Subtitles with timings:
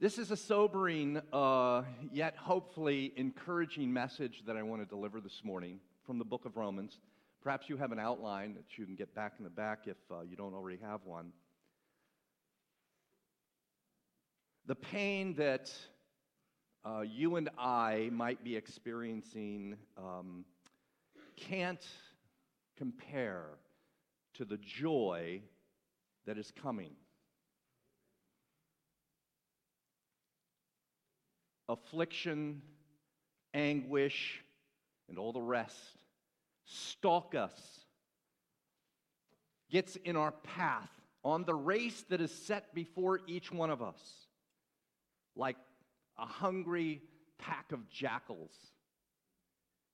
[0.00, 5.42] This is a sobering, uh, yet hopefully encouraging message that I want to deliver this
[5.44, 7.00] morning from the book of Romans.
[7.42, 10.22] Perhaps you have an outline that you can get back in the back if uh,
[10.22, 11.32] you don't already have one.
[14.64, 15.70] The pain that
[16.82, 20.46] uh, you and I might be experiencing um,
[21.36, 21.86] can't
[22.78, 23.44] compare
[24.32, 25.42] to the joy
[26.24, 26.92] that is coming.
[31.70, 32.62] Affliction,
[33.54, 34.42] anguish,
[35.08, 35.76] and all the rest
[36.64, 37.52] stalk us,
[39.70, 40.90] gets in our path
[41.24, 44.00] on the race that is set before each one of us,
[45.36, 45.56] like
[46.18, 47.02] a hungry
[47.38, 48.52] pack of jackals.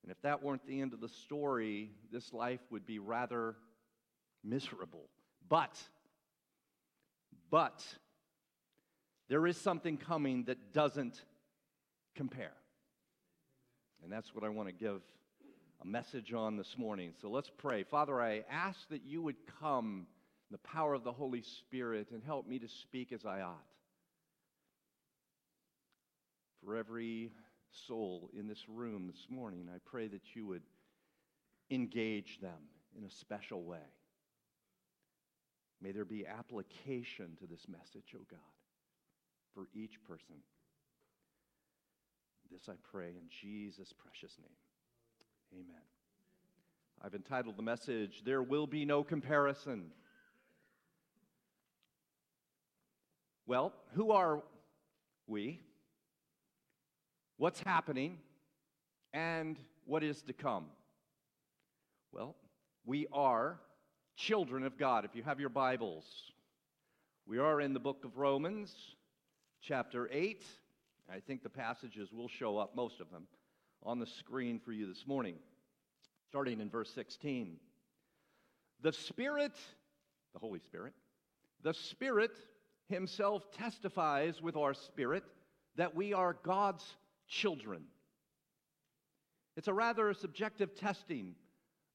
[0.02, 3.56] And if that weren't the end of the story, this life would be rather
[4.44, 5.08] miserable.
[5.48, 5.76] But,
[7.50, 7.84] but,
[9.28, 11.22] there is something coming that doesn't
[12.16, 12.54] compare.
[14.02, 15.00] And that's what I want to give
[15.82, 17.12] a message on this morning.
[17.20, 17.84] So let's pray.
[17.84, 20.06] Father, I ask that you would come
[20.50, 23.64] in the power of the Holy Spirit and help me to speak as I ought.
[26.64, 27.32] For every
[27.86, 30.62] soul in this room this morning, I pray that you would
[31.70, 33.78] engage them in a special way.
[35.82, 38.40] May there be application to this message, O oh God,
[39.54, 40.36] for each person.
[42.50, 45.62] This I pray in Jesus' precious name.
[45.64, 45.82] Amen.
[47.02, 49.90] I've entitled the message, There Will Be No Comparison.
[53.46, 54.42] Well, who are
[55.26, 55.60] we?
[57.36, 58.18] What's happening?
[59.12, 60.66] And what is to come?
[62.12, 62.34] Well,
[62.84, 63.60] we are
[64.16, 65.04] children of God.
[65.04, 66.04] If you have your Bibles,
[67.26, 68.74] we are in the book of Romans,
[69.60, 70.44] chapter 8.
[71.12, 73.26] I think the passages will show up, most of them
[73.82, 75.36] on the screen for you this morning,
[76.28, 77.56] starting in verse 16.
[78.82, 79.52] The Spirit,
[80.32, 80.94] the Holy Spirit,
[81.62, 82.32] the Spirit
[82.88, 85.24] Himself testifies with our spirit
[85.76, 86.84] that we are God's
[87.28, 87.84] children.
[89.56, 91.34] It's a rather subjective testing,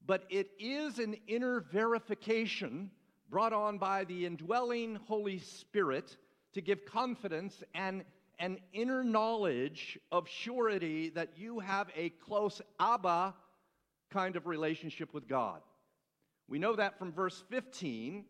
[0.04, 2.90] but it is an inner verification
[3.30, 6.16] brought on by the indwelling Holy Spirit
[6.54, 8.04] to give confidence and
[8.38, 13.34] an inner knowledge of surety that you have a close Abba
[14.10, 15.60] kind of relationship with God.
[16.48, 18.24] We know that from verse 15,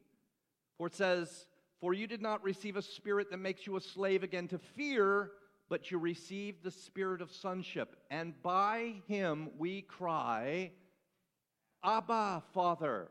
[0.79, 1.47] for it says,
[1.81, 5.33] For you did not receive a spirit that makes you a slave again to fear,
[5.69, 7.97] but you received the spirit of sonship.
[8.11, 10.71] And by him we cry,
[11.83, 13.09] Abba, Father.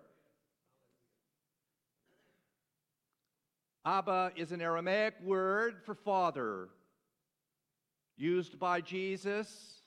[3.83, 6.69] Abba is an Aramaic word for father
[8.17, 9.81] used by Jesus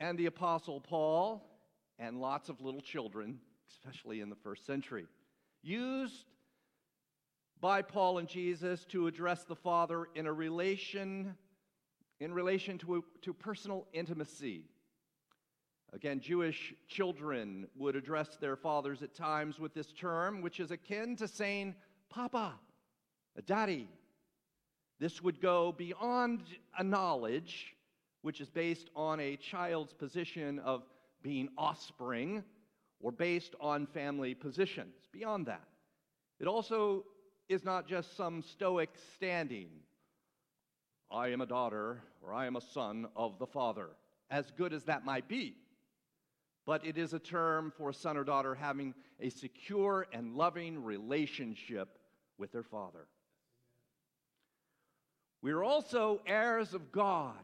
[0.00, 1.48] and the Apostle Paul
[1.98, 3.38] and lots of little children,
[3.70, 5.06] especially in the first century.
[5.62, 6.24] Used
[7.60, 11.36] by Paul and Jesus to address the Father in a relation
[12.22, 14.62] in relation to, to personal intimacy.
[15.92, 21.16] Again, Jewish children would address their fathers at times with this term, which is akin
[21.16, 21.74] to saying,
[22.08, 22.54] Papa,
[23.44, 23.88] Daddy,
[25.02, 26.42] this would go beyond
[26.78, 27.74] a knowledge,
[28.20, 30.84] which is based on a child's position of
[31.22, 32.44] being offspring
[33.00, 34.94] or based on family positions.
[35.10, 35.64] Beyond that,
[36.38, 37.04] it also
[37.48, 39.70] is not just some stoic standing.
[41.10, 43.88] I am a daughter or I am a son of the Father,
[44.30, 45.56] as good as that might be.
[46.64, 50.80] But it is a term for a son or daughter having a secure and loving
[50.80, 51.98] relationship
[52.38, 53.08] with their father.
[55.42, 57.34] We are also heirs of God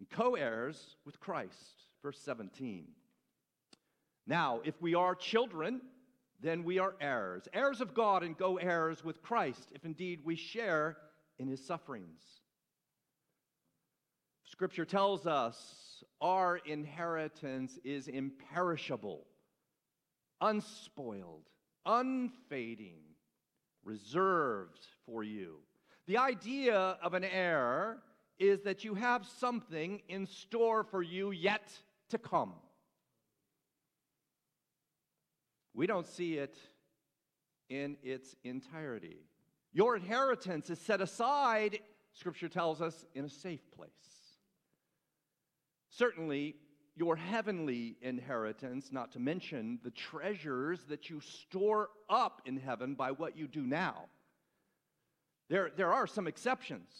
[0.00, 1.84] and co heirs with Christ.
[2.02, 2.86] Verse 17.
[4.26, 5.80] Now, if we are children,
[6.40, 10.34] then we are heirs, heirs of God and co heirs with Christ, if indeed we
[10.34, 10.96] share
[11.38, 12.22] in his sufferings.
[14.44, 19.26] Scripture tells us our inheritance is imperishable,
[20.40, 21.48] unspoiled,
[21.86, 23.00] unfading,
[23.84, 25.58] reserved for you
[26.08, 27.98] the idea of an heir
[28.38, 31.70] is that you have something in store for you yet
[32.08, 32.54] to come.
[35.74, 36.56] We don't see it
[37.68, 39.18] in its entirety.
[39.74, 41.78] Your inheritance is set aside,
[42.14, 43.90] Scripture tells us, in a safe place.
[45.90, 46.56] Certainly,
[46.96, 53.10] your heavenly inheritance, not to mention the treasures that you store up in heaven by
[53.10, 54.06] what you do now
[55.48, 56.90] There, there are some exceptions.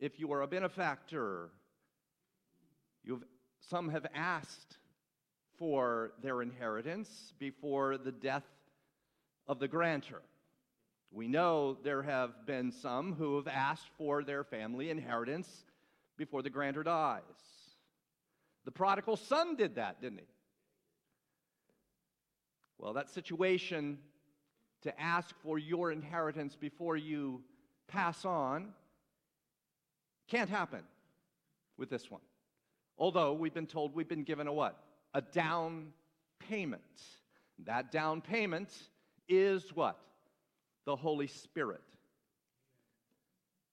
[0.00, 1.50] If you are a benefactor,
[3.04, 3.24] you've,
[3.60, 4.78] some have asked
[5.58, 8.44] for their inheritance before the death
[9.46, 10.22] of the grantor.
[11.12, 15.48] We know there have been some who have asked for their family inheritance
[16.16, 17.22] before the grantor dies.
[18.64, 20.26] The prodigal son did that, didn't he?
[22.78, 23.98] Well, that situation
[24.84, 27.42] to ask for your inheritance before you
[27.88, 28.72] pass on
[30.28, 30.82] can't happen
[31.76, 32.20] with this one.
[32.98, 34.80] Although we've been told we've been given a what?
[35.12, 35.92] A down
[36.48, 36.82] payment.
[37.64, 38.70] That down payment
[39.28, 39.98] is what?
[40.86, 41.82] The Holy Spirit.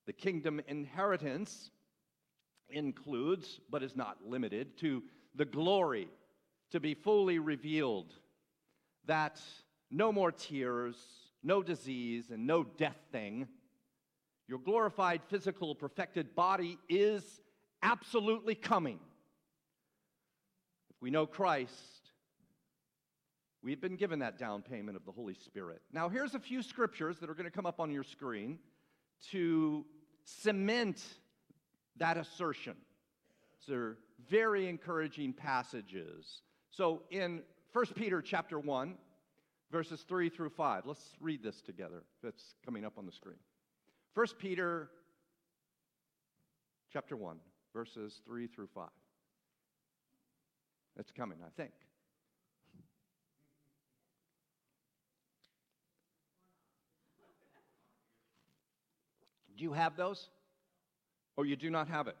[0.06, 1.70] The kingdom inheritance
[2.68, 5.02] includes, but is not limited to,
[5.34, 6.08] the glory
[6.70, 8.12] to be fully revealed.
[9.06, 9.40] That
[9.92, 10.96] no more tears,
[11.42, 13.46] no disease, and no death thing.
[14.48, 17.22] Your glorified physical perfected body is
[17.82, 18.98] absolutely coming.
[20.90, 22.10] If we know Christ,
[23.62, 25.82] we've been given that down payment of the Holy Spirit.
[25.92, 28.58] Now, here's a few scriptures that are going to come up on your screen
[29.30, 29.84] to
[30.24, 31.02] cement
[31.98, 32.76] that assertion.
[33.58, 33.96] So they're
[34.28, 36.40] very encouraging passages.
[36.70, 37.42] So in
[37.72, 38.94] 1 Peter chapter 1,
[39.72, 42.04] verses 3 through 5, let's read this together.
[42.22, 43.38] That's coming up on the screen.
[44.14, 44.90] 1 Peter
[46.92, 47.38] chapter 1,
[47.74, 48.88] verses 3 through 5.
[50.98, 51.72] It's coming, I think.
[59.56, 60.28] Do you have those?
[61.36, 62.16] Or you do not have it?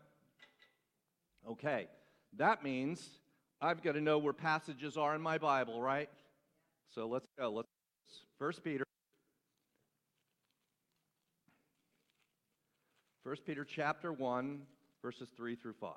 [1.46, 1.88] Okay.
[2.38, 3.06] That means
[3.60, 6.08] I've got to know where passages are in my Bible, right?
[6.94, 7.50] So let's go.
[7.50, 7.68] Let's
[8.38, 8.84] First Peter.
[13.24, 14.60] First Peter chapter 1,
[15.00, 15.92] verses 3 through 5.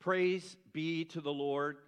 [0.00, 1.78] Praise be to the Lord,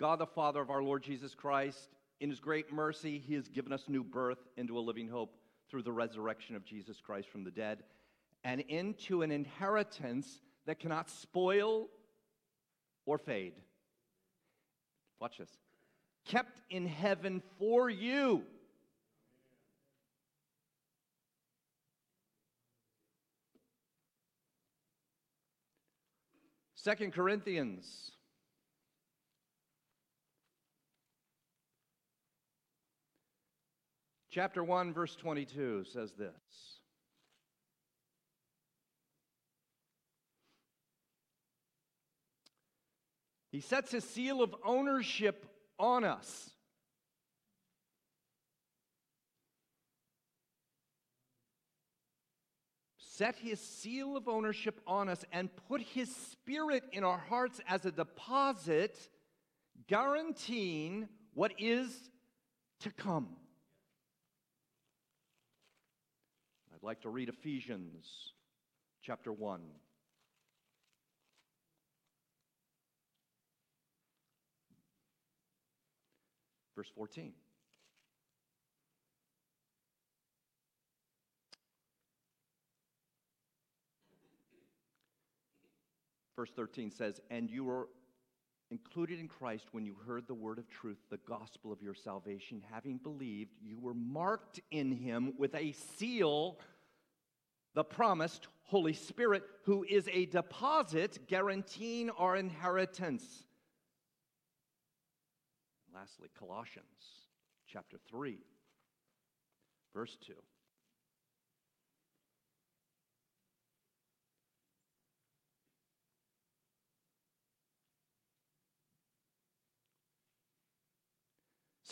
[0.00, 1.88] God the Father of our Lord Jesus Christ.
[2.22, 5.34] In his great mercy, he has given us new birth into a living hope
[5.68, 7.82] through the resurrection of Jesus Christ from the dead
[8.44, 11.88] and into an inheritance that cannot spoil
[13.06, 13.54] or fade.
[15.18, 15.50] Watch this.
[16.24, 18.44] Kept in heaven for you
[26.82, 28.12] Second Corinthians.
[34.32, 36.30] Chapter 1, verse 22 says this.
[43.50, 45.46] He sets his seal of ownership
[45.78, 46.48] on us.
[53.14, 57.84] set his seal of ownership on us and put his spirit in our hearts as
[57.84, 58.98] a deposit,
[59.86, 62.08] guaranteeing what is
[62.80, 63.36] to come.
[66.82, 68.32] I'd like to read Ephesians
[69.02, 69.60] chapter 1.
[76.74, 77.34] Verse 14.
[86.34, 87.86] Verse 13 says, And you were
[88.72, 92.62] included in Christ when you heard the word of truth, the gospel of your salvation.
[92.72, 96.58] Having believed, you were marked in him with a seal,
[97.74, 103.44] the promised Holy Spirit, who is a deposit guaranteeing our inheritance.
[105.94, 106.86] Lastly, Colossians
[107.66, 108.38] chapter 3,
[109.94, 110.32] verse 2.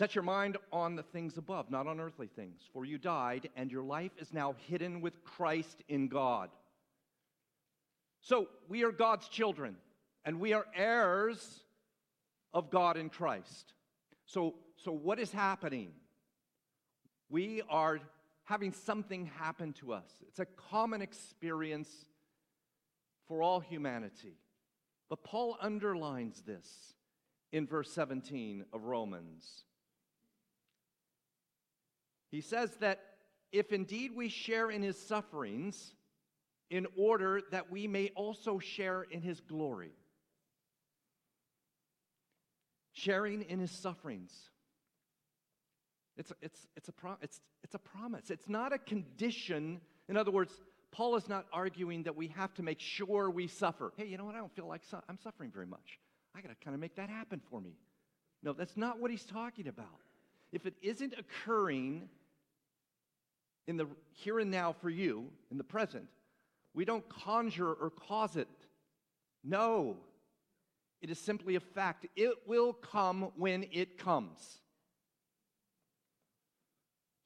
[0.01, 2.63] Set your mind on the things above, not on earthly things.
[2.73, 6.49] For you died, and your life is now hidden with Christ in God.
[8.23, 9.77] So we are God's children,
[10.25, 11.61] and we are heirs
[12.55, 13.75] of God in Christ.
[14.25, 15.93] So, so what is happening?
[17.29, 18.01] We are
[18.45, 20.09] having something happen to us.
[20.29, 21.91] It's a common experience
[23.29, 24.39] for all humanity.
[25.11, 26.95] But Paul underlines this
[27.53, 29.65] in verse 17 of Romans.
[32.31, 33.01] He says that
[33.53, 35.95] if indeed we share in his sufferings,
[36.71, 39.91] in order that we may also share in his glory.
[42.93, 44.33] Sharing in his sufferings.
[46.17, 48.31] It's, it's, it's, a pro- it's, it's a promise.
[48.31, 49.81] It's not a condition.
[50.09, 50.53] In other words,
[50.93, 53.93] Paul is not arguing that we have to make sure we suffer.
[53.97, 54.35] Hey, you know what?
[54.35, 55.99] I don't feel like su- I'm suffering very much.
[56.37, 57.75] I got to kind of make that happen for me.
[58.43, 59.87] No, that's not what he's talking about.
[60.53, 62.09] If it isn't occurring
[63.67, 66.09] in the here and now for you, in the present,
[66.75, 68.49] we don't conjure or cause it.
[69.43, 69.97] No,
[71.01, 72.07] it is simply a fact.
[72.17, 74.61] It will come when it comes.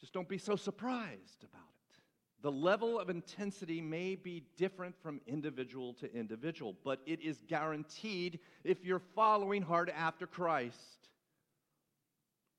[0.01, 2.01] Just don't be so surprised about it.
[2.43, 8.39] The level of intensity may be different from individual to individual, but it is guaranteed
[8.65, 11.09] if you're following hard after Christ.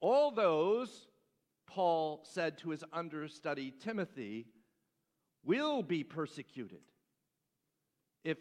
[0.01, 1.07] All those,
[1.67, 4.47] Paul said to his understudy Timothy,
[5.43, 6.81] will be persecuted
[8.23, 8.37] if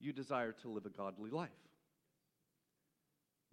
[0.00, 1.50] you desire to live a godly life.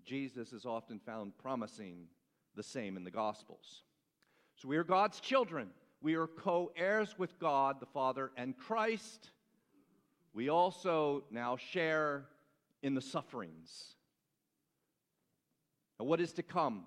[0.05, 2.08] Jesus is often found promising
[2.55, 3.84] the same in the Gospels.
[4.55, 5.69] So we are God's children.
[6.01, 9.31] We are co heirs with God the Father and Christ.
[10.34, 12.25] We also now share
[12.81, 13.96] in the sufferings.
[16.00, 16.86] Now, what is to come?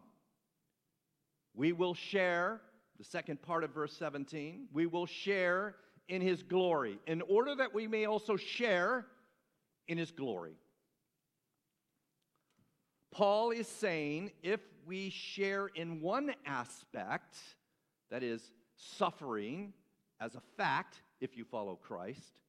[1.54, 2.60] We will share,
[2.98, 5.76] the second part of verse 17, we will share
[6.08, 9.06] in his glory, in order that we may also share
[9.88, 10.54] in his glory.
[13.10, 17.36] Paul is saying if we share in one aspect,
[18.10, 19.72] that is, suffering
[20.20, 22.40] as a fact, if you follow Christ,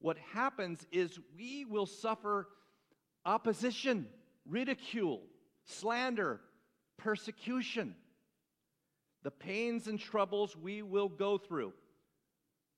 [0.00, 2.48] what happens is we will suffer
[3.26, 4.06] opposition,
[4.46, 5.22] ridicule,
[5.64, 6.40] slander,
[6.96, 7.94] persecution
[9.24, 11.72] the pains and troubles we will go through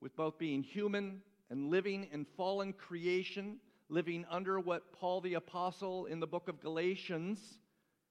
[0.00, 6.07] with both being human and living in fallen creation, living under what Paul the Apostle
[6.07, 7.41] in the book of Galatians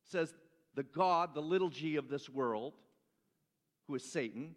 [0.04, 0.34] says
[0.75, 2.74] the God, the little g of this world,
[3.88, 4.56] who is Satan,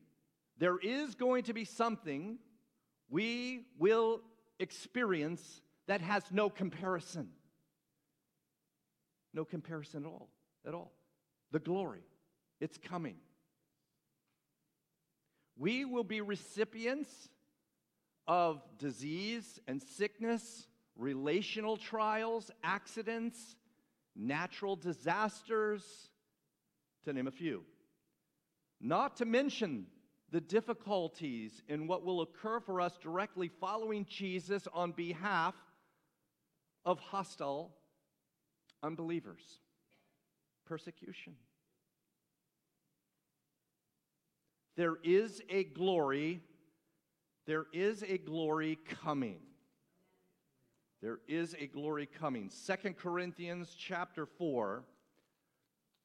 [0.59, 2.39] there is going to be something
[3.09, 4.21] we will
[4.59, 7.29] experience that has no comparison.
[9.33, 10.29] No comparison at all.
[10.67, 10.93] At all.
[11.53, 12.03] The glory.
[12.61, 13.15] It's coming
[15.59, 17.29] we will be recipients
[18.27, 23.57] of disease and sickness, relational trials, accidents,
[24.15, 25.83] natural disasters,
[27.05, 27.65] to name a few.
[28.81, 29.87] Not to mention
[30.31, 35.55] the difficulties in what will occur for us directly following Jesus on behalf
[36.85, 37.75] of hostile
[38.83, 39.43] unbelievers.
[40.67, 41.35] Persecution.
[44.79, 46.41] There is a glory,
[47.49, 49.41] there is a glory coming.
[51.03, 52.49] There is a glory coming.
[52.49, 54.85] Second Corinthians chapter 4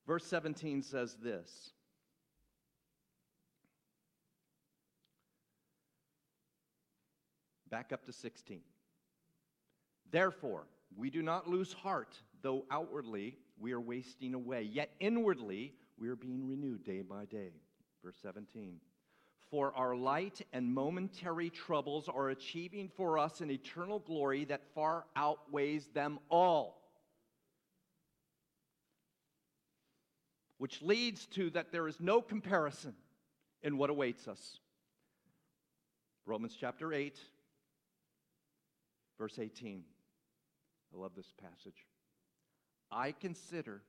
[0.07, 1.69] verse 17 says this.
[7.69, 8.59] Back up to 16.
[10.09, 10.65] Therefore,
[10.97, 16.15] we do not lose heart, though outwardly we are wasting away, yet inwardly we are
[16.15, 17.51] being renewed day by day.
[18.03, 18.79] Verse 17.
[19.49, 25.05] For our light and momentary troubles are achieving for us an eternal glory that far
[25.15, 26.81] outweighs them all.
[30.57, 32.95] Which leads to that there is no comparison
[33.61, 34.59] in what awaits us.
[36.25, 37.19] Romans chapter 8,
[39.19, 39.83] verse 18.
[40.93, 41.85] I love this passage.
[42.91, 43.81] I consider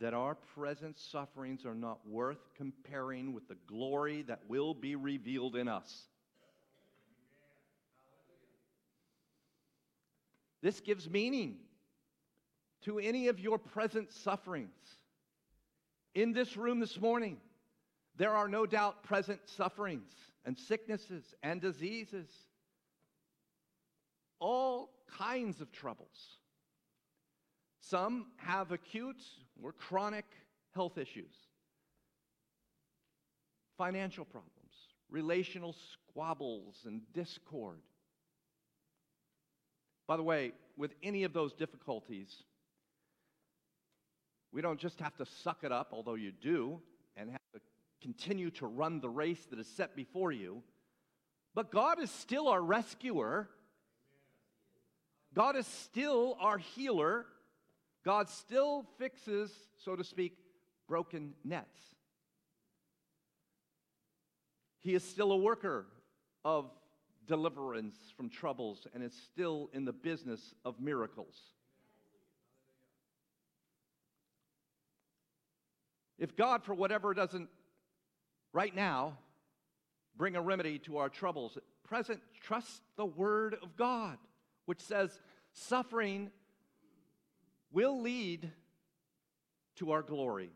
[0.00, 5.56] that our present sufferings are not worth comparing with the glory that will be revealed
[5.56, 6.04] in us.
[10.62, 11.56] This gives meaning
[12.82, 14.70] to any of your present sufferings.
[16.14, 17.38] In this room this morning,
[18.16, 20.12] there are no doubt present sufferings
[20.44, 22.28] and sicknesses and diseases,
[24.40, 26.38] all kinds of troubles.
[27.88, 29.22] Some have acute
[29.62, 30.26] or chronic
[30.74, 31.32] health issues,
[33.78, 34.52] financial problems,
[35.08, 37.80] relational squabbles and discord.
[40.06, 42.42] By the way, with any of those difficulties,
[44.52, 46.80] we don't just have to suck it up, although you do,
[47.16, 47.60] and have to
[48.02, 50.62] continue to run the race that is set before you.
[51.54, 53.48] But God is still our rescuer.
[55.32, 57.24] God is still our healer.
[58.04, 60.36] God still fixes, so to speak,
[60.86, 61.78] broken nets.
[64.80, 65.86] He is still a worker
[66.44, 66.70] of
[67.26, 71.36] deliverance from troubles and is still in the business of miracles.
[76.18, 77.48] If God, for whatever, doesn't
[78.52, 79.18] right now
[80.16, 84.18] bring a remedy to our troubles, at present, trust the Word of God,
[84.64, 85.20] which says
[85.52, 86.30] suffering
[87.72, 88.50] will lead
[89.76, 90.50] to our glory.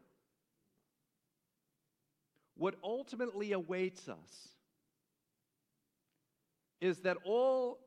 [2.57, 4.49] What ultimately awaits us
[6.81, 7.79] is that all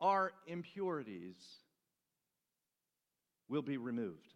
[0.00, 1.36] our impurities
[3.48, 4.34] will be removed.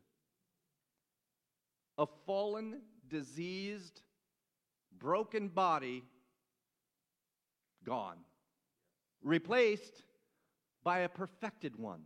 [1.99, 4.03] A fallen, diseased,
[4.99, 6.05] broken body
[7.85, 8.19] gone,
[9.23, 10.03] replaced
[10.85, 12.03] by a perfected one.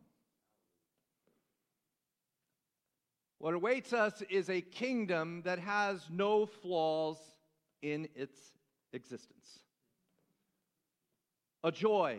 [3.40, 7.16] What awaits us is a kingdom that has no flaws
[7.80, 8.38] in its
[8.92, 9.60] existence.
[11.64, 12.18] A joy,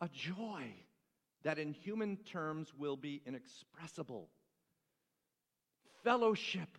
[0.00, 0.72] a joy
[1.42, 4.30] that in human terms will be inexpressible.
[6.02, 6.78] Fellowship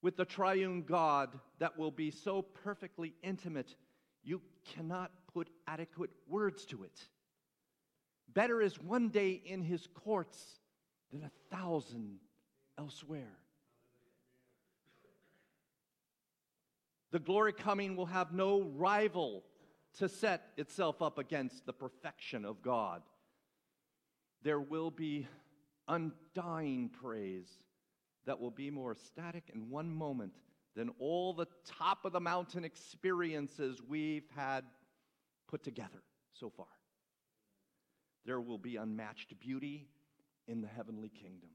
[0.00, 3.76] with the triune God that will be so perfectly intimate,
[4.24, 4.40] you
[4.74, 6.98] cannot put adequate words to it.
[8.32, 10.61] Better is one day in his courts
[11.12, 12.18] than a thousand
[12.78, 13.38] elsewhere.
[17.10, 19.44] The glory coming will have no rival
[19.98, 23.02] to set itself up against the perfection of God.
[24.42, 25.26] There will be
[25.86, 27.48] undying praise
[28.24, 30.32] that will be more static in one moment
[30.74, 34.64] than all the top of the mountain experiences we've had
[35.48, 36.02] put together
[36.32, 36.66] so far.
[38.24, 39.88] There will be unmatched beauty
[40.46, 41.50] in the heavenly kingdom.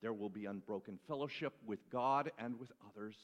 [0.00, 3.16] There will be unbroken fellowship with God and with others.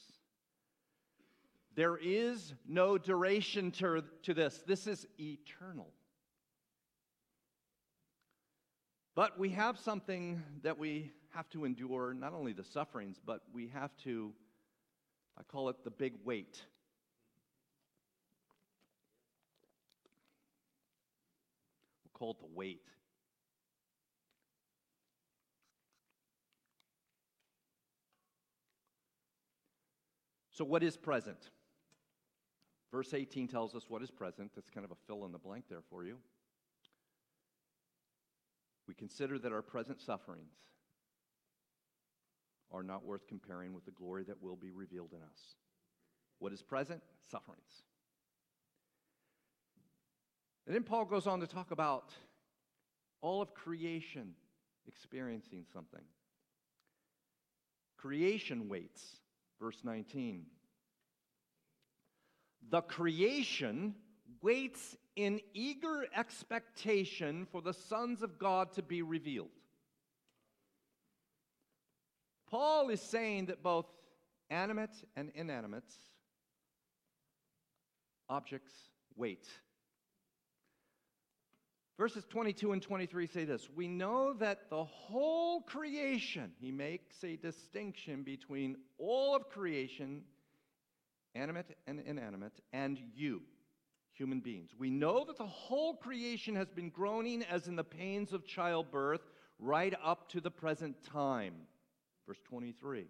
[1.75, 5.91] There is no duration to, to this, this is eternal.
[9.15, 13.67] But we have something that we have to endure, not only the sufferings, but we
[13.67, 14.31] have to,
[15.37, 16.61] I call it the big weight.
[22.03, 22.87] We'll call it the weight.
[30.59, 31.51] So, what is present?
[32.91, 34.51] Verse 18 tells us what is present.
[34.53, 36.17] That's kind of a fill in the blank there for you.
[38.85, 40.51] We consider that our present sufferings
[42.73, 45.55] are not worth comparing with the glory that will be revealed in us.
[46.39, 47.01] What is present?
[47.31, 47.83] Sufferings.
[50.67, 52.11] And then Paul goes on to talk about
[53.21, 54.33] all of creation
[54.85, 56.03] experiencing something.
[57.95, 59.21] Creation waits
[59.59, 60.45] Verse 19.
[62.69, 63.95] The creation
[64.41, 69.49] waits in eager expectation for the sons of God to be revealed.
[72.49, 73.85] Paul is saying that both
[74.49, 75.83] animate and inanimate
[78.29, 78.73] objects
[79.15, 79.47] wait
[81.99, 87.35] Verses 22 and 23 say this We know that the whole creation, he makes a
[87.35, 90.21] distinction between all of creation,
[91.35, 93.41] animate and inanimate, and you,
[94.13, 94.69] human beings.
[94.79, 99.27] We know that the whole creation has been groaning as in the pains of childbirth
[99.59, 101.53] right up to the present time.
[102.25, 103.07] Verse 23.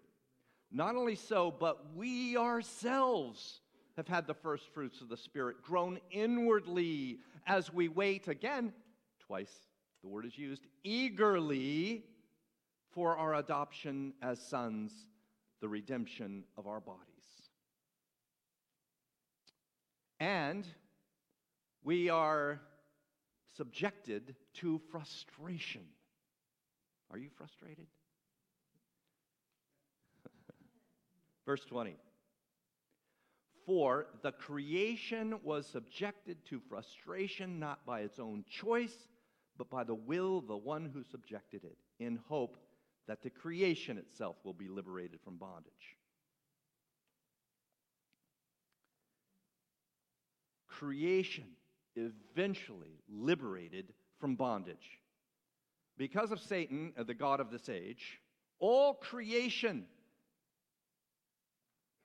[0.72, 3.60] Not only so, but we ourselves
[4.00, 8.72] have had the first fruits of the Spirit, groan inwardly as we wait again,
[9.26, 9.52] twice
[10.00, 12.02] the word is used, eagerly
[12.92, 14.90] for our adoption as sons,
[15.60, 17.02] the redemption of our bodies.
[20.18, 20.66] And
[21.84, 22.58] we are
[23.54, 25.84] subjected to frustration.
[27.10, 27.86] Are you frustrated?
[31.44, 31.96] Verse 20.
[33.66, 39.08] For the creation was subjected to frustration not by its own choice,
[39.56, 42.56] but by the will of the one who subjected it, in hope
[43.06, 45.96] that the creation itself will be liberated from bondage.
[50.68, 51.44] Creation
[51.96, 55.00] eventually liberated from bondage.
[55.98, 58.20] Because of Satan, uh, the God of this age,
[58.58, 59.84] all creation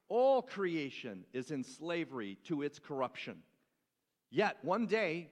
[0.09, 3.37] all creation is in slavery to its corruption.
[4.29, 5.29] Yet, one day,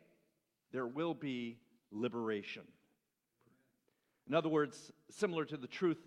[0.72, 1.60] there will be
[1.92, 2.64] liberation.
[4.28, 6.00] In other words, similar to the truth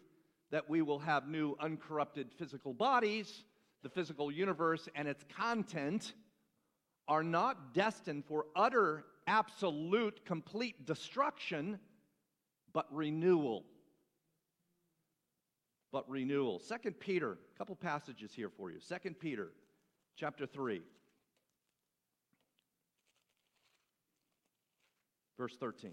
[0.51, 3.45] that we will have new uncorrupted physical bodies,
[3.83, 6.15] the physical universe and its content
[7.09, 11.79] are not destined for utter, absolute, complete destruction,
[12.73, 13.65] but renewal.
[15.97, 16.59] But renewal.
[16.59, 18.81] Second Peter, a couple passages here for you.
[18.81, 19.49] Second Peter,
[20.15, 20.83] chapter 3.
[25.39, 25.93] Verse 13.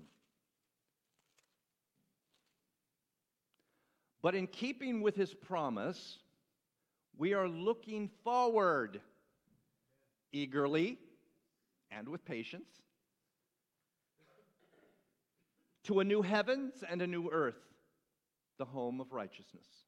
[4.22, 6.18] But in keeping with his promise,
[7.18, 9.00] we are looking forward
[10.34, 10.98] eagerly
[11.92, 12.68] and with patience
[15.86, 17.56] to a new heavens and a new earth,
[18.58, 19.83] the home of righteousness.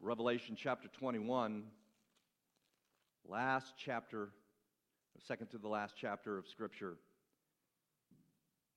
[0.00, 1.64] Revelation chapter 21,
[3.26, 4.30] last chapter,
[5.26, 6.98] second to the last chapter of Scripture.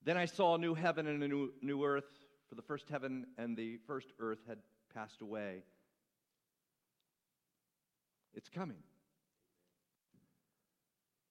[0.03, 2.09] Then I saw a new heaven and a new, new earth,
[2.49, 4.57] for the first heaven and the first earth had
[4.95, 5.63] passed away.
[8.33, 8.81] It's coming.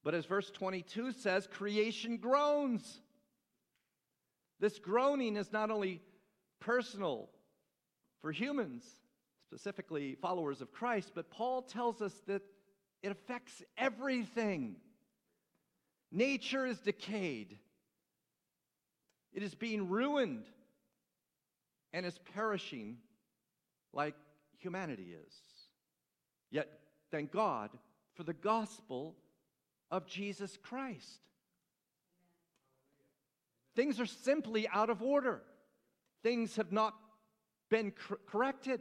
[0.05, 3.01] But as verse 22 says, creation groans.
[4.61, 6.01] This groaning is not only
[6.61, 7.29] personal
[8.23, 8.85] for humans,
[9.51, 12.43] specifically followers of Christ, but Paul tells us that
[13.03, 14.77] it affects everything.
[16.13, 17.59] Nature is decayed,
[19.33, 20.45] it is being ruined,
[21.93, 22.99] and is perishing
[23.93, 24.15] like
[24.59, 25.35] humanity is.
[26.53, 26.69] Yet,
[27.11, 27.71] thank God
[28.15, 29.17] for the gospel
[29.91, 31.23] of Jesus Christ.
[33.75, 35.43] Things are simply out of order.
[36.23, 36.95] Things have not
[37.69, 38.81] been cor- corrected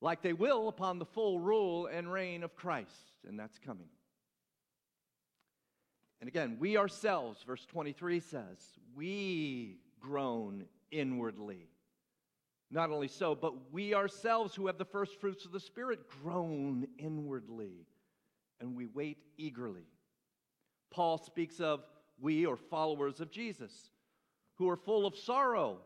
[0.00, 3.88] like they will upon the full rule and reign of Christ, and that's coming.
[6.20, 8.58] And again, we ourselves, verse 23 says,
[8.94, 11.68] we groan inwardly.
[12.70, 16.86] Not only so, but we ourselves who have the first fruits of the Spirit groan
[16.98, 17.86] inwardly
[18.60, 19.86] and we wait eagerly.
[20.90, 21.84] Paul speaks of
[22.20, 23.72] we or followers of Jesus
[24.56, 25.78] who are full of sorrow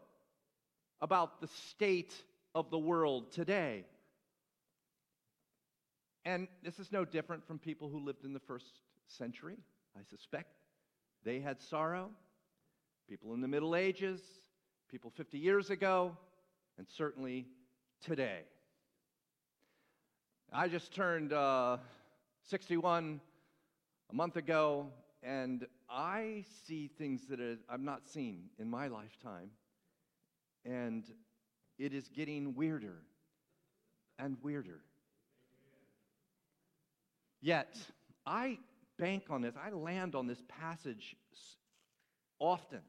[1.01, 2.14] about the state
[2.55, 3.85] of the world today.
[6.24, 9.56] And this is no different from people who lived in the first century,
[9.98, 10.56] I suspect.
[11.24, 12.11] They had sorrow.
[13.09, 14.20] People in the Middle Ages,
[14.88, 16.16] people 50 years ago,
[16.78, 17.46] and certainly
[18.00, 18.42] today.
[20.52, 21.78] I just turned uh,
[22.48, 23.20] 61
[24.11, 24.87] a month ago,
[25.22, 29.50] and I see things that I've not seen in my lifetime.
[30.64, 31.04] And
[31.78, 33.02] it is getting weirder
[34.18, 34.80] and weirder.
[37.40, 37.76] Yet,
[38.26, 38.59] I
[38.98, 41.16] bank on this, I land on this passage
[42.38, 42.81] often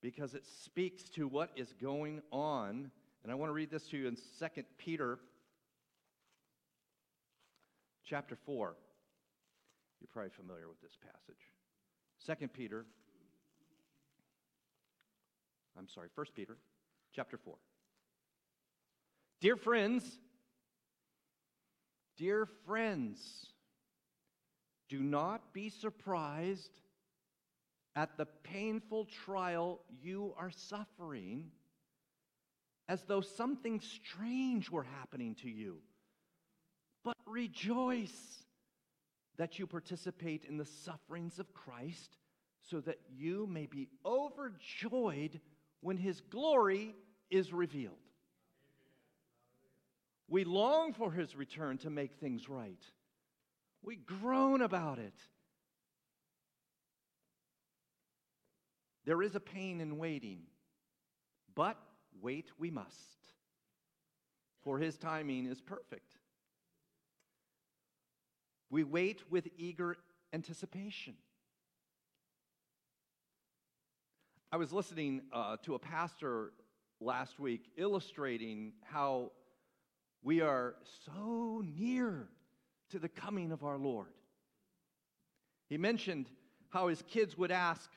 [0.00, 2.90] because it speaks to what is going on.
[3.22, 5.18] And I want to read this to you in 2 Peter
[8.04, 8.74] chapter 4.
[10.00, 12.38] You're probably familiar with this passage.
[12.40, 12.86] 2 Peter,
[15.76, 16.56] I'm sorry, 1 Peter
[17.14, 17.54] chapter 4.
[19.40, 20.18] Dear friends,
[22.18, 23.46] dear friends,
[24.90, 26.80] do not be surprised
[27.96, 31.50] at the painful trial you are suffering
[32.88, 35.78] as though something strange were happening to you
[37.04, 38.42] but rejoice
[39.38, 42.18] that you participate in the sufferings of Christ,
[42.60, 45.40] so that you may be overjoyed
[45.80, 46.94] when his glory
[47.30, 47.94] is revealed.
[50.28, 52.82] We long for his return to make things right.
[53.82, 55.14] We groan about it.
[59.04, 60.42] There is a pain in waiting,
[61.54, 61.78] but
[62.20, 63.32] wait we must,
[64.62, 66.16] for his timing is perfect.
[68.68, 69.96] We wait with eager
[70.34, 71.14] anticipation.
[74.52, 76.52] I was listening uh, to a pastor
[77.00, 79.32] last week illustrating how
[80.22, 82.28] we are so near
[82.90, 84.08] to the coming of our Lord.
[85.68, 86.28] He mentioned
[86.70, 87.90] how his kids would ask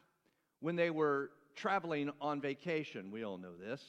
[0.60, 3.12] when they were traveling on vacation.
[3.12, 3.82] We all know this.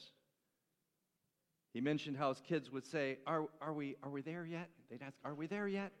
[1.73, 4.69] He mentioned how his kids would say, Are, are, we, are we there yet?
[4.89, 5.91] They'd ask, Are we there yet?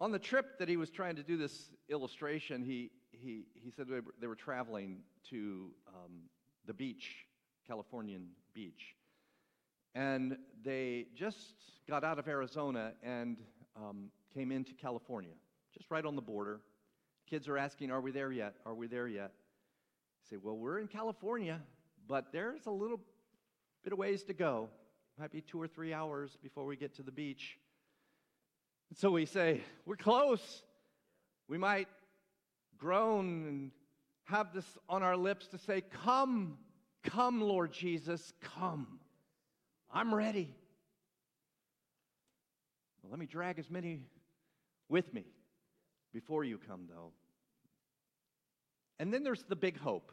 [0.00, 3.86] On the trip that he was trying to do this illustration, he, he, he said
[3.88, 6.22] they were, they were traveling to um,
[6.66, 7.26] the beach,
[7.66, 8.94] Californian beach.
[9.94, 11.54] And they just
[11.88, 13.38] got out of Arizona and
[13.76, 15.32] um, came into California,
[15.76, 16.60] just right on the border.
[17.28, 18.54] Kids are asking, Are we there yet?
[18.64, 19.32] Are we there yet?
[20.28, 21.60] Say, Well, we're in California,
[22.06, 23.00] but there's a little
[23.82, 24.68] bit of ways to go.
[25.18, 27.58] Might be two or three hours before we get to the beach.
[28.90, 30.62] And so we say, We're close.
[31.48, 31.88] We might
[32.78, 33.70] groan and
[34.24, 36.58] have this on our lips to say, Come,
[37.02, 38.99] come, Lord Jesus, come.
[39.92, 40.54] I'm ready.
[43.02, 44.00] Well, let me drag as many
[44.88, 45.24] with me
[46.12, 47.12] before you come, though.
[48.98, 50.12] And then there's the big hope.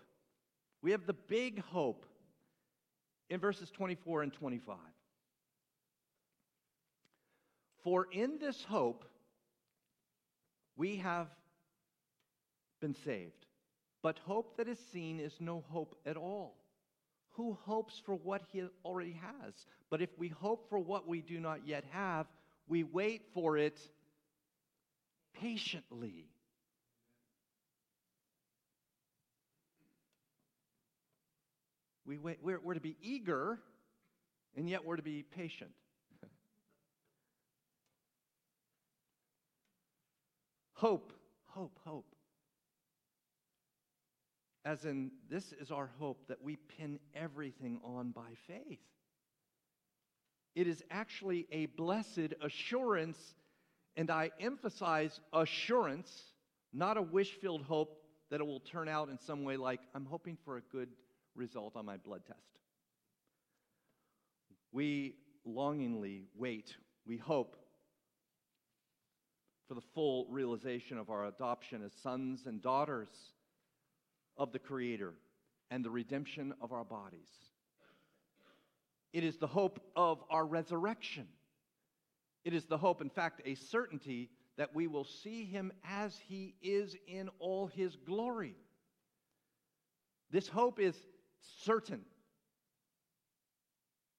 [0.82, 2.06] We have the big hope
[3.30, 4.78] in verses 24 and 25.
[7.84, 9.06] For in this hope,
[10.76, 11.28] we have
[12.80, 13.46] been saved.
[14.02, 16.56] But hope that is seen is no hope at all.
[17.38, 19.54] Who hopes for what he already has?
[19.92, 22.26] But if we hope for what we do not yet have,
[22.68, 23.80] we wait for it
[25.40, 26.26] patiently.
[32.08, 33.60] We wait, we're, we're to be eager,
[34.56, 35.70] and yet we're to be patient.
[40.74, 41.14] hope,
[41.46, 42.17] hope, hope.
[44.68, 48.82] As in, this is our hope that we pin everything on by faith.
[50.56, 53.18] It is actually a blessed assurance,
[53.96, 56.12] and I emphasize assurance,
[56.74, 60.06] not a wish filled hope that it will turn out in some way like, I'm
[60.06, 60.90] hoping for a good
[61.34, 62.60] result on my blood test.
[64.74, 66.76] We longingly wait,
[67.06, 67.56] we hope
[69.70, 73.08] for the full realization of our adoption as sons and daughters
[74.38, 75.14] of the Creator
[75.72, 77.30] and the redemption of our bodies.
[79.14, 81.28] It is the hope of our resurrection.
[82.46, 86.56] It is the hope, in fact, a certainty that we will see Him as He
[86.62, 88.56] is in all His glory.
[90.32, 90.96] This hope is
[91.64, 92.02] certain,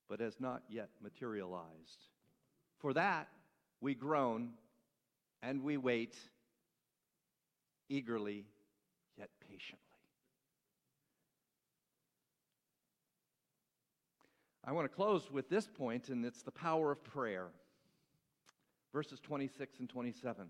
[0.09, 2.05] but has not yet materialized.
[2.79, 3.29] For that,
[3.81, 4.51] we groan
[5.43, 6.17] and we wait
[7.89, 8.47] eagerly
[9.17, 9.88] yet patiently.
[14.69, 17.47] I want to close with this point, and it's the power of prayer.
[18.93, 20.45] Verses 26 and 27.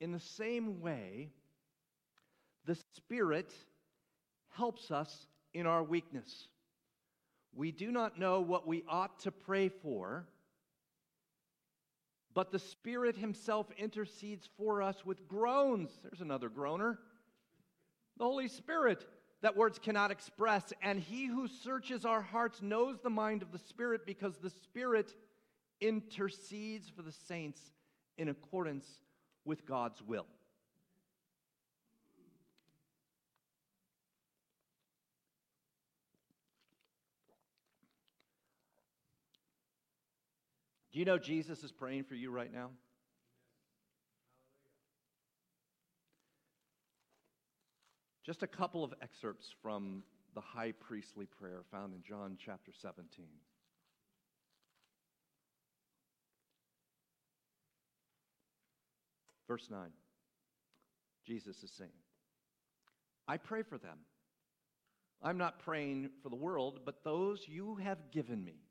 [0.00, 1.28] In the same way,
[2.64, 3.52] the Spirit
[4.52, 6.48] helps us in our weakness.
[7.54, 10.24] We do not know what we ought to pray for,
[12.32, 15.90] but the Spirit Himself intercedes for us with groans.
[16.02, 16.98] There's another groaner.
[18.16, 19.04] The Holy Spirit
[19.44, 20.72] that words cannot express.
[20.80, 25.12] And He who searches our hearts knows the mind of the Spirit because the Spirit
[25.82, 27.60] intercedes for the saints
[28.16, 28.86] in accordance
[29.44, 30.24] with God's will.
[40.90, 42.70] Do you know Jesus is praying for you right now?
[48.24, 50.02] Just a couple of excerpts from
[50.34, 53.26] the high priestly prayer found in John chapter 17.
[59.46, 59.90] Verse 9,
[61.26, 61.90] Jesus is saying,
[63.28, 63.98] I pray for them.
[65.22, 68.64] I'm not praying for the world, but those you have given me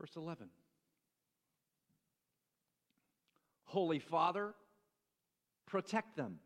[0.00, 0.48] Verse 11
[3.64, 4.54] Holy Father,
[5.70, 6.40] protect them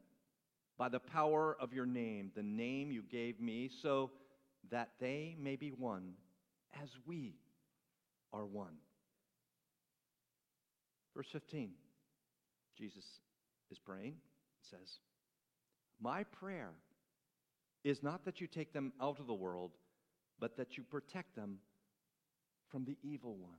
[0.76, 4.10] by the power of your name, the name you gave me, so
[4.70, 6.12] that they may be one
[6.82, 7.34] as we
[8.32, 8.76] are one.
[11.16, 11.70] Verse 15,
[12.76, 13.04] Jesus
[13.70, 14.16] is praying,
[14.68, 14.98] says,
[16.00, 16.72] My prayer
[17.82, 19.70] is not that you take them out of the world,
[20.38, 21.58] but that you protect them
[22.68, 23.52] from the evil one.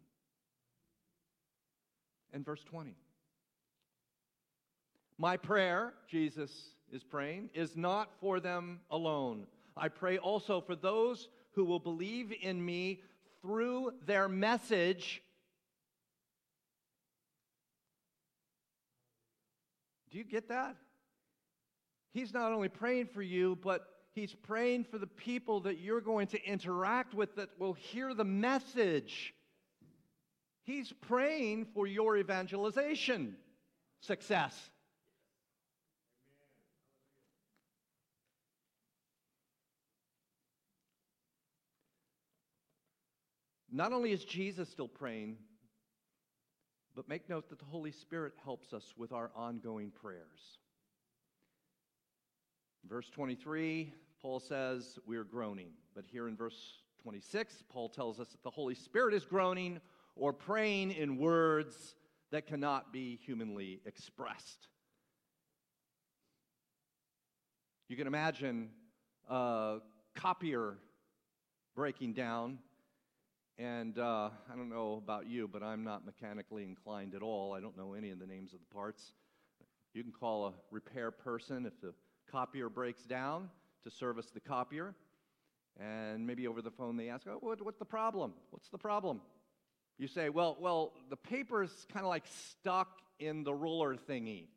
[2.33, 2.95] And verse 20.
[5.17, 6.51] My prayer, Jesus
[6.91, 9.47] is praying, is not for them alone.
[9.77, 13.01] I pray also for those who will believe in me
[13.41, 15.21] through their message.
[20.11, 20.75] Do you get that?
[22.13, 26.27] He's not only praying for you, but He's praying for the people that you're going
[26.27, 29.33] to interact with that will hear the message.
[30.63, 33.35] He's praying for your evangelization
[33.99, 34.69] success.
[43.75, 45.35] Not only is Jesus still praying,
[46.95, 50.59] but make note that the Holy Spirit helps us with our ongoing prayers.
[52.87, 58.29] Verse 23 Paul says we are groaning, but here in verse 26, Paul tells us
[58.29, 59.81] that the Holy Spirit is groaning
[60.15, 61.95] or praying in words
[62.31, 64.69] that cannot be humanly expressed.
[67.89, 68.69] You can imagine
[69.29, 69.79] a
[70.15, 70.77] copier
[71.75, 72.59] breaking down,
[73.57, 77.53] and uh, I don't know about you, but I'm not mechanically inclined at all.
[77.53, 79.13] I don't know any of the names of the parts.
[79.93, 81.93] You can call a repair person if the
[82.29, 83.49] copier breaks down
[83.83, 84.93] to service the copier.
[85.79, 88.33] And maybe over the phone they ask, oh, what, what's the problem?
[88.51, 89.21] What's the problem?
[89.97, 92.89] You say, well, well, the paper's kind of like stuck
[93.19, 94.47] in the ruler thingy.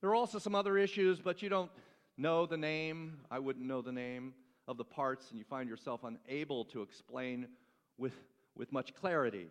[0.00, 1.70] There are also some other issues, but you don't
[2.16, 3.18] know the name.
[3.30, 4.32] I wouldn't know the name
[4.68, 7.48] of the parts, and you find yourself unable to explain
[7.98, 8.14] with,
[8.56, 9.48] with much clarity.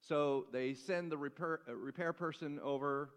[0.00, 3.10] So they send the repair, uh, repair person over,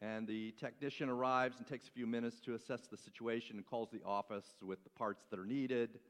[0.00, 3.90] and the technician arrives and takes a few minutes to assess the situation and calls
[3.90, 6.00] the office with the parts that are needed.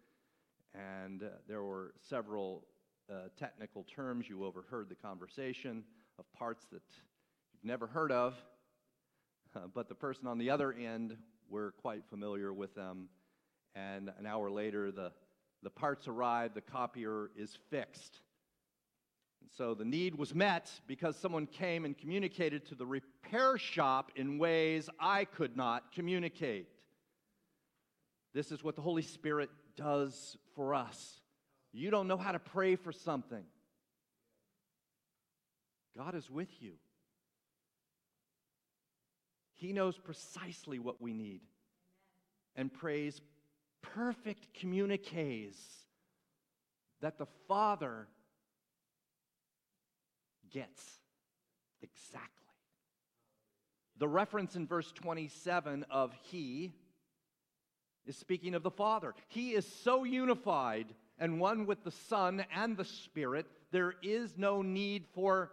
[0.75, 2.65] And uh, there were several
[3.11, 4.29] uh, technical terms.
[4.29, 5.85] You overheard the conversation
[6.19, 6.83] of parts that
[7.53, 8.35] you've never heard of.
[9.75, 11.17] But the person on the other end,
[11.49, 13.09] we're quite familiar with them.
[13.77, 15.13] And an hour later, the,
[15.63, 18.21] the parts arrive, the copier is fixed.
[19.43, 24.11] And so the need was met because someone came and communicated to the repair shop
[24.17, 26.69] in ways I could not communicate.
[28.33, 31.21] This is what the Holy Spirit does for us.
[31.73, 33.45] You don't know how to pray for something,
[35.97, 36.73] God is with you.
[39.55, 41.41] He knows precisely what we need
[42.57, 43.21] and prays
[43.95, 45.57] perfect communiques
[47.01, 48.09] that the Father
[50.51, 50.83] gets
[51.83, 52.31] exactly.
[53.99, 56.73] The reference in verse 27 of He
[58.07, 59.15] is speaking of the Father.
[59.29, 60.87] He is so unified
[61.19, 65.51] and one with the Son and the Spirit, there is no need for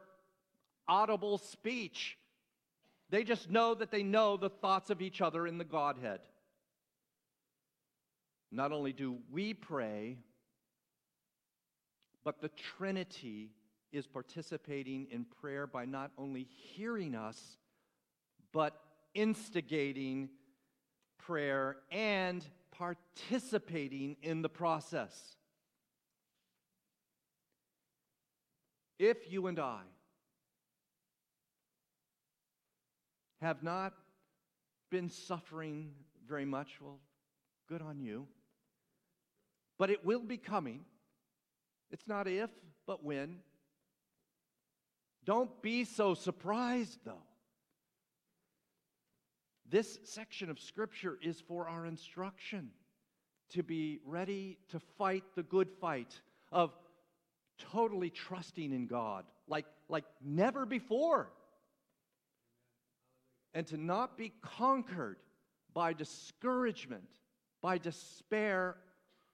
[0.88, 2.18] audible speech.
[3.10, 6.20] They just know that they know the thoughts of each other in the Godhead.
[8.54, 10.20] Not only do we pray,
[12.24, 13.50] but the Trinity
[13.92, 17.58] is participating in prayer by not only hearing us,
[18.52, 18.80] but
[19.16, 20.30] instigating
[21.18, 25.36] prayer and participating in the process.
[29.00, 29.82] If you and I
[33.42, 33.94] have not
[34.92, 35.94] been suffering
[36.28, 37.00] very much, well,
[37.68, 38.28] good on you.
[39.78, 40.82] But it will be coming.
[41.92, 42.50] It's not if,
[42.86, 43.40] but when.
[45.26, 47.24] Don't be so surprised, though.
[49.70, 52.72] This section of Scripture is for our instruction
[53.52, 56.20] to be ready to fight the good fight
[56.52, 56.72] of
[57.58, 61.32] totally trusting in God like, like never before
[63.54, 65.18] and to not be conquered
[65.74, 67.08] by discouragement,
[67.62, 68.76] by despair,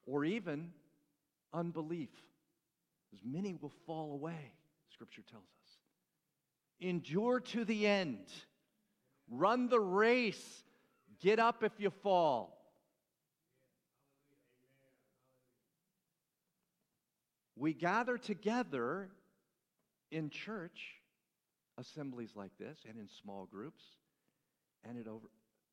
[0.05, 0.71] or even
[1.53, 2.09] unbelief.
[3.13, 4.53] As many will fall away,
[4.93, 5.77] Scripture tells us.
[6.79, 8.27] Endure to the end,
[9.29, 10.63] run the race,
[11.19, 12.55] get up if you fall.
[17.55, 19.09] We gather together
[20.11, 20.95] in church
[21.77, 23.83] assemblies like this and in small groups
[24.87, 25.27] and at over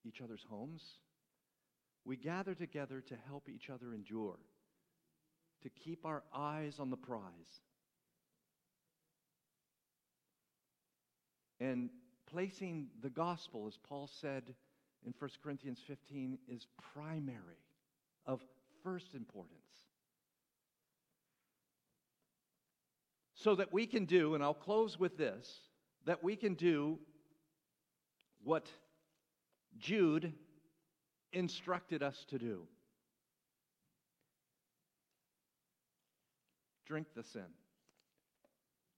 [0.05, 0.83] each other's homes.
[2.07, 4.39] We gather together to help each other endure,
[5.63, 7.61] to keep our eyes on the prize.
[11.59, 11.91] And
[12.31, 14.55] placing the gospel, as Paul said
[15.05, 17.59] in 1 Corinthians 15, is primary,
[18.25, 18.41] of
[18.85, 19.57] first importance.
[23.35, 25.53] So that we can do, and I'll close with this,
[26.05, 27.01] that we can do
[28.45, 28.71] what
[29.77, 30.33] Jude
[31.33, 32.63] instructed us to do.
[36.87, 37.47] Drink the sin.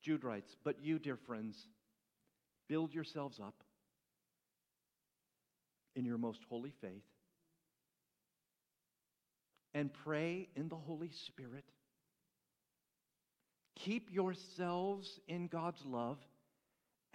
[0.03, 1.57] Jude writes, But you, dear friends,
[2.69, 3.65] build yourselves up
[5.97, 7.03] in your most holy faith
[9.75, 11.65] and pray in the Holy Spirit.
[13.77, 16.19] Keep yourselves in God's love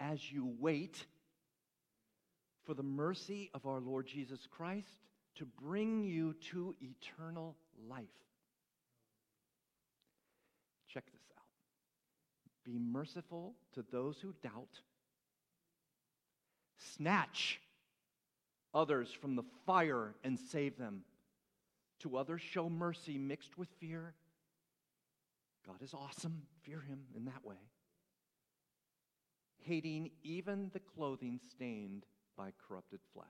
[0.00, 1.06] as you wait
[2.64, 5.00] for the mercy of our Lord Jesus Christ
[5.36, 7.56] to bring you to eternal
[7.88, 8.04] life.
[10.88, 11.44] Check this out.
[12.64, 14.80] Be merciful to those who doubt.
[16.96, 17.60] Snatch
[18.72, 21.02] others from the fire and save them.
[22.00, 24.14] To others, show mercy mixed with fear.
[25.66, 26.42] God is awesome.
[26.62, 27.56] Fear him in that way.
[29.58, 32.04] Hating even the clothing stained
[32.36, 33.26] by corrupted flesh.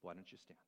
[0.00, 0.58] Why don't you stand?